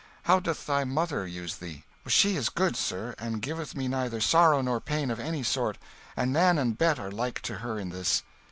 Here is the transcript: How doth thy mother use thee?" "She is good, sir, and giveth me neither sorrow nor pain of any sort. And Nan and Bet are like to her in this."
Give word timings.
How 0.23 0.39
doth 0.39 0.65
thy 0.65 0.83
mother 0.83 1.27
use 1.27 1.57
thee?" 1.57 1.83
"She 2.07 2.35
is 2.35 2.49
good, 2.49 2.75
sir, 2.75 3.13
and 3.19 3.39
giveth 3.39 3.75
me 3.75 3.87
neither 3.87 4.19
sorrow 4.19 4.59
nor 4.63 4.81
pain 4.81 5.11
of 5.11 5.19
any 5.19 5.43
sort. 5.43 5.77
And 6.17 6.33
Nan 6.33 6.57
and 6.57 6.75
Bet 6.75 6.97
are 6.97 7.11
like 7.11 7.39
to 7.43 7.59
her 7.59 7.77
in 7.77 7.89
this." 7.89 8.23